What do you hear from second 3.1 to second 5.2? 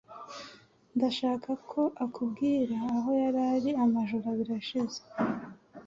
yari ari amajoro abiri ashize.